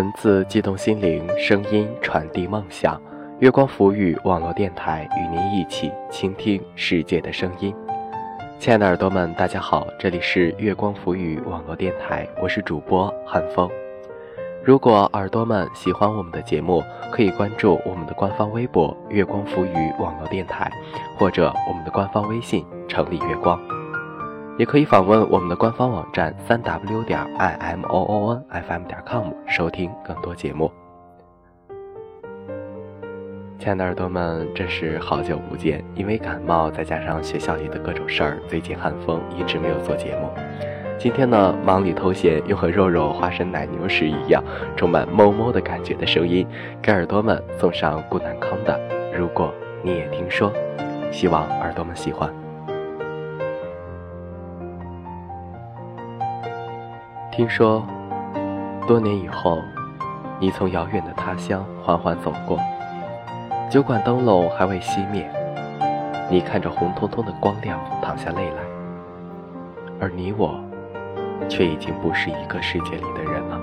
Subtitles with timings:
[0.00, 2.98] 文字激动心灵，声音传递梦想。
[3.38, 7.74] 月光浮语网络电台与您一起倾听世界的声音。
[8.58, 13.68] 亲爱的耳朵们，大家好，这里是月光浮语网络电台，我是主播韩风。
[14.64, 20.72] 如果耳朵们喜欢我们的节目，可以关注我们的官方微博“月光浮语网络电台”，
[21.18, 23.60] 或者我们的官方微信“城里月光”。
[24.60, 30.70] 也可以访问我们的官方网站三 w 点 i m o o n f m 点 com 收听更多节目。
[33.58, 35.82] 亲爱的耳朵们，真是好久不见！
[35.94, 40.28] 因为感冒，再加上学校里的各种事儿，最近寒风一直没有做节目。
[40.98, 44.44] 今天呢，忙里偷闲，又和肉肉化身奶牛时一样，
[44.76, 46.46] 充满哞哞的感觉的声音，
[46.82, 48.78] 给耳朵们送上顾南康的
[49.16, 50.52] 《如果你也听说》，
[51.10, 52.30] 希望耳朵们喜欢。
[57.40, 57.82] 听说，
[58.86, 59.62] 多年以后，
[60.38, 62.58] 你从遥远的他乡缓缓走过，
[63.70, 65.26] 酒馆灯笼还未熄灭，
[66.30, 68.62] 你看着红彤彤的光亮淌下泪来，
[69.98, 70.62] 而你我，
[71.48, 73.58] 却已经不是一个世界里的人了。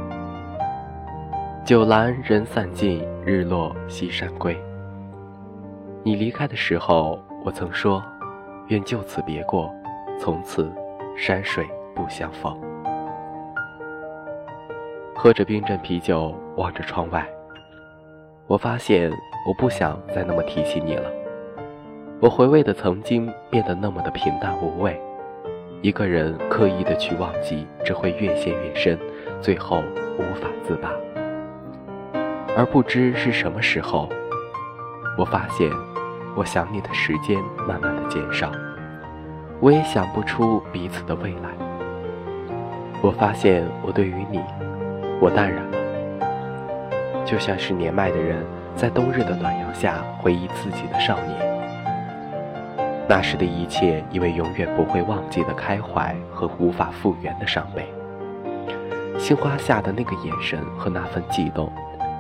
[1.63, 4.59] 酒阑人散尽，日落西山归。
[6.01, 8.01] 你离开的时候，我曾说，
[8.69, 9.71] 愿就此别过，
[10.19, 10.73] 从此
[11.15, 12.59] 山水不相逢。
[15.19, 17.27] 喝着冰镇啤酒，望着窗外，
[18.45, 19.09] 我发现
[19.47, 21.11] 我不想再那么提起你了。
[22.19, 24.95] 我回味的曾经变得那么的平淡无味。
[25.81, 28.95] 一个人刻意的去忘记，只会越陷越深，
[29.41, 29.81] 最后
[30.19, 30.91] 无法自拔。
[32.55, 34.07] 而不知是什么时候，
[35.17, 35.67] 我发现
[36.35, 38.51] 我想你的时间慢慢的减少，
[39.59, 41.49] 我也想不出彼此的未来。
[43.01, 44.39] 我发现我对于你。
[45.19, 48.45] 我淡然了，就像是年迈的人
[48.75, 51.57] 在冬日的暖阳下回忆自己的少年。
[53.09, 57.83] 那时的一切，因为永远不会忘记的开怀和无法复原的伤悲。
[59.17, 61.71] 杏花下的那个眼神和那份悸动，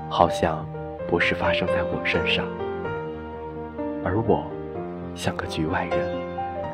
[0.09, 0.67] 好像
[1.07, 2.45] 不是发生在我身上，
[4.03, 4.43] 而我，
[5.13, 5.99] 像个局外人，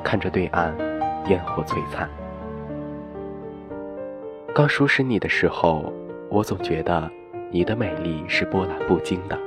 [0.04, 0.74] 看着对岸
[1.28, 2.10] 烟火璀璨。
[4.56, 5.92] 刚熟识你的时候。
[6.34, 7.08] 我总觉得
[7.52, 9.38] 你的美丽是波澜不惊的。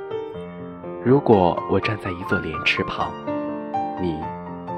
[1.03, 3.11] 如果我站在一座莲池旁，
[4.01, 4.17] 你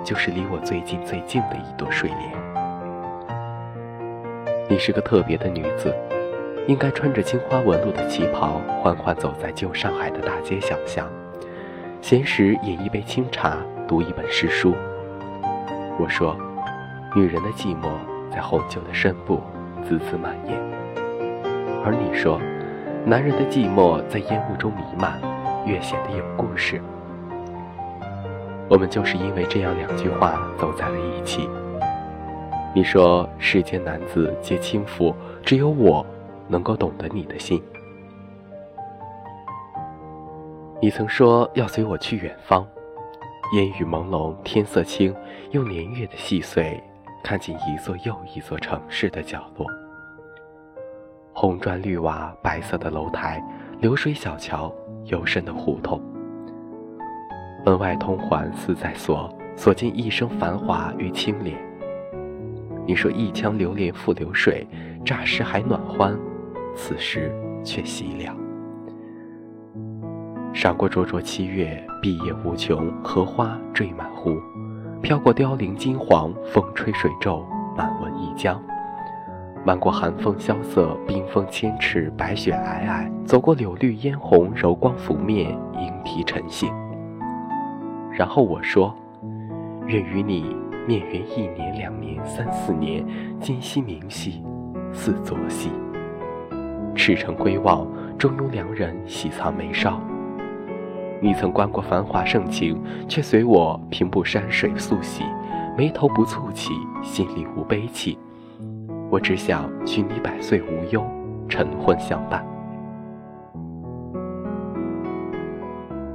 [0.03, 2.19] 就是离我最近最近的一朵睡莲。
[4.67, 5.95] 你是个特别的女子，
[6.67, 11.07] 应该穿着青花纹路的旗袍，缓缓走在旧上海的大街小巷，
[12.01, 14.73] 闲时饮一杯清茶，读一本诗书。
[15.99, 16.35] 我说，
[17.15, 17.91] 女人的寂寞
[18.31, 19.43] 在红酒的深部
[19.83, 20.78] 滋滋蔓延。
[21.83, 22.39] 而你说，
[23.05, 25.19] 男人的寂寞在烟雾中弥漫，
[25.65, 26.81] 越显得有故事。
[28.69, 31.49] 我们就是因为这样两句话走在了一起。
[32.75, 36.05] 你说世间男子皆轻浮，只有我
[36.47, 37.61] 能够懂得你的心。
[40.81, 42.67] 你曾说要随我去远方，
[43.53, 45.15] 烟雨朦胧，天色清，
[45.51, 46.81] 用年月的细碎，
[47.23, 49.65] 看尽一座又一座城市的角落。
[51.41, 53.41] 红砖绿瓦，白色的楼台，
[53.79, 54.69] 流水小桥，
[55.05, 55.97] 幽深的胡同。
[57.65, 61.57] 门外通环似在锁，锁尽一生繁华与清廉。
[62.85, 64.67] 你说一腔流连付流水，
[65.05, 66.13] 乍时还暖欢，
[66.75, 67.33] 此时
[67.63, 68.35] 却凄凉。
[70.53, 74.37] 赏过灼灼七月，碧叶无穷，荷花缀满湖，
[75.01, 77.47] 飘过凋零金黄，风吹水皱，
[77.77, 78.61] 满文一江。
[79.65, 86.73] 漫过寒风萧瑟，冰封千尺，白雪皑皑；走过柳绿嫣红，柔光拂面，莺啼晨醒。
[88.11, 88.95] 然后我说
[89.85, 90.55] ：“愿与你
[90.87, 93.05] 面缘一年、两年、三四年，
[93.41, 94.41] 今夕明夕，
[94.93, 95.69] 似昨夕。
[96.95, 97.85] 赤诚归望，
[98.17, 99.99] 中庸良人喜藏眉梢。
[101.21, 105.25] 你曾观过繁华盛情，却随我平步山水素喜，
[105.77, 106.71] 眉头不蹙起，
[107.03, 108.17] 心里无悲戚。”
[109.11, 111.03] 我只想许你百岁无忧，
[111.47, 112.45] 晨昏相伴。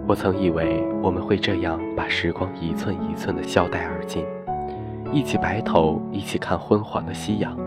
[0.07, 4.25] 我曾以为我们会这样把时光一寸一寸的消带而尽，
[5.11, 7.59] 一起白头，一起看昏黄的夕阳。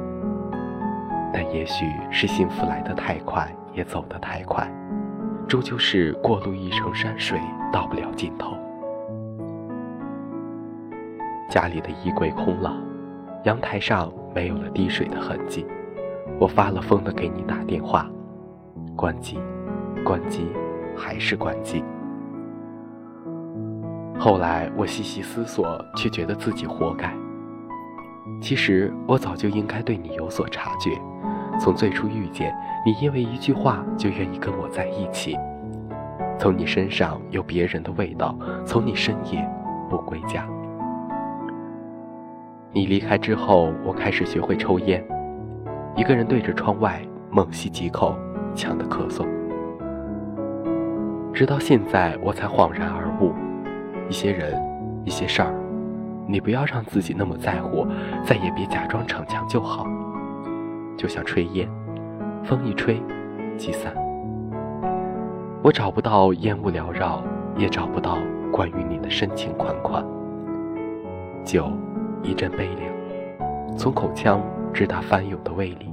[1.34, 4.66] 但也许是幸福来得太快，也走得太快，
[5.46, 7.38] 终究是过路一程山水，
[7.74, 8.56] 到不了尽头。
[11.50, 12.74] 家里的衣柜空了。
[13.44, 15.66] 阳台上没有了滴水的痕迹，
[16.40, 18.08] 我发了疯的给你打电话，
[18.96, 19.40] 关机，
[20.06, 20.46] 关机，
[20.96, 21.84] 还是关机。
[24.20, 27.12] 后来我细细思索，却觉得自己活该。
[28.40, 30.92] 其实我早就应该对你有所察觉，
[31.60, 32.56] 从最初遇见
[32.86, 35.34] 你，因为一句话就愿意跟我在一起；
[36.38, 39.44] 从你身上有别人的味道，从你深夜
[39.90, 40.48] 不归家。
[42.74, 45.04] 你离开之后，我开始学会抽烟，
[45.96, 48.16] 一个人对着窗外猛吸几口，
[48.54, 49.26] 呛得咳嗽。
[51.34, 53.34] 直到现在，我才恍然而悟，
[54.10, 54.62] 一些人，
[55.06, 55.54] 一些事儿，
[56.28, 57.88] 你不要让自己那么在乎，
[58.24, 59.88] 再也别假装逞强就好。
[60.98, 61.68] 就像炊烟，
[62.44, 63.02] 风一吹，
[63.56, 63.94] 即散。
[65.64, 67.24] 我找不到烟雾缭绕，
[67.56, 68.18] 也找不到
[68.52, 70.06] 关于你的深情款款。
[71.44, 71.72] 酒。
[72.28, 74.44] 一阵悲凉，从口腔
[74.74, 75.90] 直达翻涌的胃里，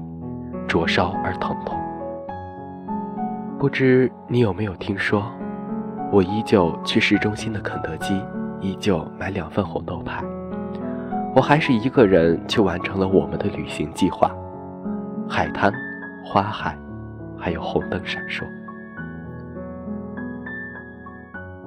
[0.66, 1.78] 灼烧而疼痛。
[3.56, 5.24] 不知你有没有听说，
[6.10, 8.20] 我依旧去市中心的肯德基，
[8.60, 10.24] 依旧买两份红豆派。
[11.36, 14.28] 我还是一个人去完成了我们的旅行计划，
[15.28, 15.72] 海滩、
[16.24, 16.76] 花海，
[17.38, 18.44] 还有红灯闪烁。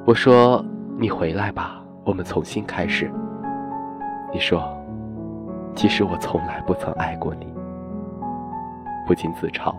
[0.06, 0.64] 我说
[1.00, 3.10] ：“你回来吧，我们重新开始。”
[4.34, 4.78] 你说
[5.76, 7.48] ：“其实我从来不曾爱过你。”
[9.08, 9.74] 不禁自嘲，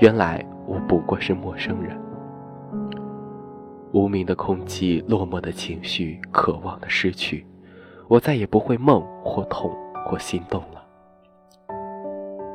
[0.00, 1.98] 原来我不过是陌生人。
[3.92, 7.44] 无名的空气，落寞的情绪，渴望的失去，
[8.08, 9.70] 我再也不会梦或痛
[10.06, 10.82] 或心动了。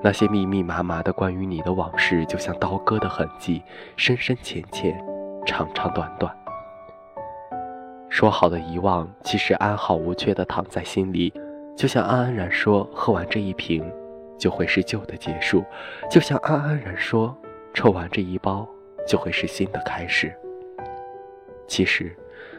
[0.02, 3.62] 那些密密麻麻的关于你的往事，就像刀割的痕迹，
[3.98, 4.98] 深深浅浅，
[5.46, 6.34] 长长短短。
[8.18, 11.32] 说好的遗忘，其实安好无缺的躺在心里，
[11.76, 13.88] 就像安安然说，喝完这一瓶，
[14.40, 15.62] 就会是旧的结束；
[16.10, 17.38] 就像安安然说，
[17.76, 18.68] 抽完这一包，
[19.08, 20.36] 就会是新的开始。
[21.68, 22.12] 其实，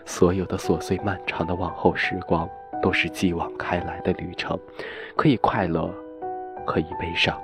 [0.05, 2.49] 所有的琐碎漫长的往后时光，
[2.81, 4.57] 都是继往开来的旅程，
[5.17, 5.93] 可以快乐，
[6.65, 7.37] 可以悲伤。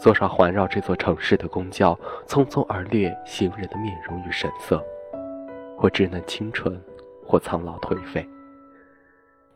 [0.00, 1.96] 坐上环绕这座城市的公交，
[2.26, 4.84] 匆匆而掠行人的面容与神色。
[5.82, 6.80] 或稚嫩清纯，
[7.26, 8.24] 或苍老颓废，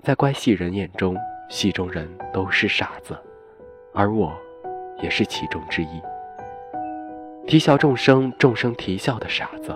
[0.03, 1.17] 在乖戏人眼中，
[1.49, 3.17] 戏中人都是傻子，
[3.95, 4.37] 而我，
[5.01, 6.03] 也是其中之一。
[7.47, 9.73] 啼笑众生，众生啼笑的傻子，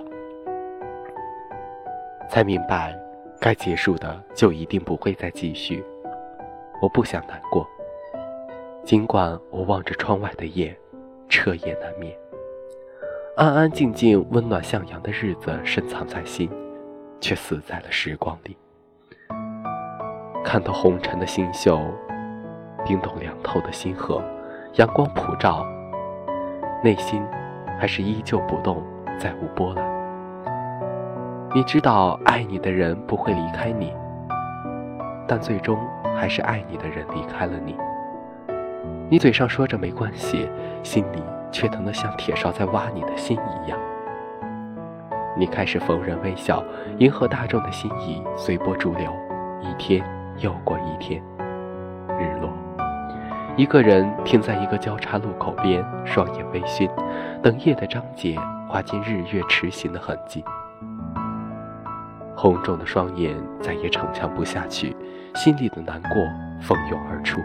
[2.29, 2.99] 才明白，
[3.41, 5.85] 该结束的就一定不会再继续。
[6.82, 7.64] 我不想难过，
[8.82, 10.76] 尽管我望着窗外的夜，
[11.29, 12.12] 彻夜难眠。
[13.40, 16.50] 安安静静、温暖向阳的日子深藏在心，
[17.22, 18.54] 却死在了时光里。
[20.44, 21.81] 看透红尘的星宿，
[22.84, 24.22] 冰冻凉透的星河，
[24.75, 25.66] 阳光普照，
[26.84, 27.22] 内心
[27.78, 28.84] 还是依旧不动，
[29.19, 29.90] 再无波澜。
[31.54, 33.90] 你知道，爱你的人不会离开你，
[35.26, 35.78] 但最终
[36.14, 37.75] 还是爱你的人离开了你。
[39.09, 40.47] 你嘴上说着没关系，
[40.82, 41.23] 心里……
[41.52, 43.78] 却疼得像铁勺在挖你的心一样。
[45.37, 46.62] 你开始逢人微笑，
[46.99, 49.11] 迎合大众的心意，随波逐流。
[49.62, 50.04] 一天
[50.38, 51.23] 又过一天，
[52.19, 52.50] 日落，
[53.57, 56.90] 一个人停在一个交叉路口边，双眼微醺，
[57.42, 58.38] 等夜的章节
[58.69, 60.45] 划进日月驰行的痕迹。
[62.35, 64.97] 红肿的双眼再也逞强不下去，
[65.35, 66.11] 心里的难过
[66.61, 67.40] 蜂拥而出，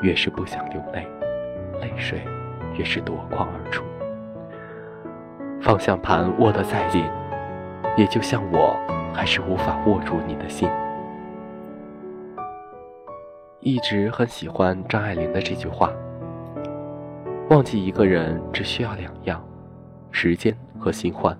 [0.00, 1.06] 越是不想流泪，
[1.80, 2.22] 泪水。
[2.74, 3.84] 越是夺眶而出，
[5.60, 7.04] 方向盘握得再紧，
[7.96, 8.76] 也就像我，
[9.12, 10.68] 还是无法握住你的心。
[13.60, 15.92] 一直很喜欢张爱玲的这句话
[17.50, 19.44] ：“忘记一个人只需要两样，
[20.10, 21.36] 时间和新欢。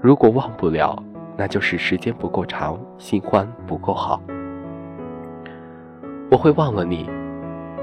[0.00, 0.94] 如果忘不了，
[1.36, 4.20] 那就是时间不够长，新欢不够好。
[6.30, 7.08] 我会忘了你，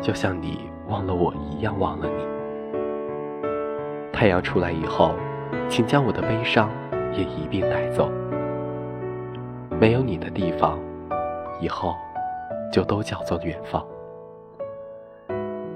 [0.01, 0.59] 就像你。”
[0.91, 3.49] 忘了我一样忘了你。
[4.11, 5.15] 太阳出来以后，
[5.69, 6.69] 请将我的悲伤
[7.13, 8.11] 也一并带走。
[9.79, 10.77] 没有你的地方，
[11.61, 11.95] 以后
[12.71, 13.83] 就都叫做远方。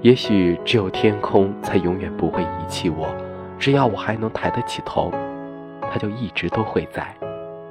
[0.02, 3.08] 也许只有天空才永远不会遗弃我，
[3.58, 5.10] 只要我还能抬得起头，
[5.90, 7.12] 它就一直都会在，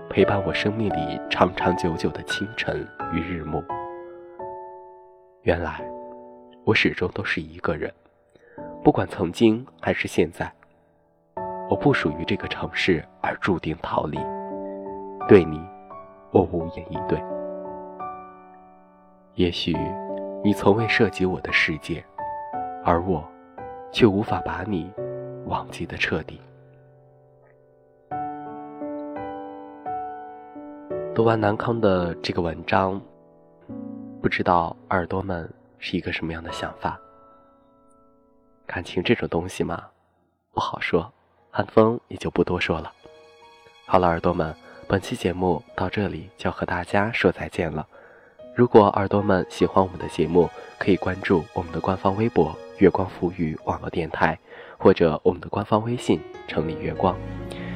[0.10, 3.64] 陪伴我生命里长长久久的清晨与日暮。
[5.44, 5.95] 原来。
[6.66, 7.94] 我始终都是一个人，
[8.84, 10.52] 不管曾经还是现在，
[11.70, 14.18] 我不属于这个城市，而注定逃离。
[15.28, 15.62] 对你，
[16.32, 17.24] 我无言以对。
[19.36, 19.78] 也许
[20.44, 22.04] 你从未涉及我的世界，
[22.84, 23.24] 而我，
[23.92, 24.92] 却无法把你
[25.46, 26.42] 忘记的彻底。
[31.14, 33.00] 读完南康的这个文章，
[34.20, 35.48] 不知道耳朵们
[35.88, 37.00] 是一个什么样的想法？
[38.66, 39.86] 感情这种东西嘛，
[40.52, 41.14] 不好说。
[41.52, 42.92] 韩风也就不多说了。
[43.86, 44.52] 好了，耳朵们，
[44.88, 47.86] 本期节目到这里就要和大家说再见了。
[48.56, 50.50] 如果耳朵们喜欢我们的节目，
[50.80, 54.36] 可以关注我们的官方微博“月光浮语网络电台”，
[54.80, 57.16] 或者我们的官方微信“城里月光”，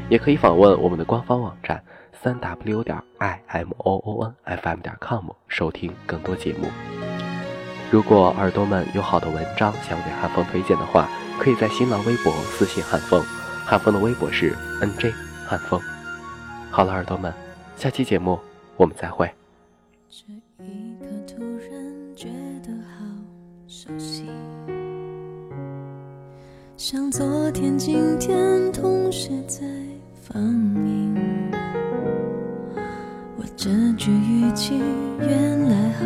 [0.10, 1.84] 也可以访问我们的官方网站。
[2.12, 6.99] 三 w 点 i m o o n f m 点 com 收听更多节目。
[7.92, 13.24] 如果耳朵们有好的文章想给汉风推荐的话，可以在新浪微博私信汉风，
[13.66, 15.12] 汉风的微博是 n j
[15.48, 15.82] 汉风。
[16.70, 17.34] 好了，耳朵们，
[17.76, 18.40] 下期节目
[18.78, 19.28] 我们再会。
[20.08, 20.24] 这
[20.64, 22.28] 一刻突然觉
[22.62, 23.04] 得好
[23.68, 24.30] 熟悉，
[26.78, 29.66] 像昨天、今天同时在
[30.22, 31.10] 放映。
[33.62, 34.82] 这句语气
[35.20, 36.06] 原来好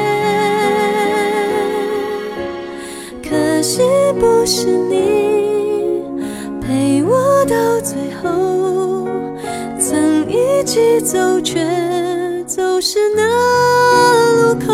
[3.81, 6.03] 是不是你
[6.61, 9.07] 陪我到最后，
[9.79, 11.59] 曾一起走，却
[12.45, 13.23] 走失那
[14.35, 14.67] 路口。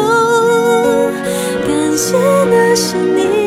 [1.65, 2.17] 感谢
[2.49, 3.46] 那是你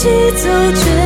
[0.00, 0.99] 起走，却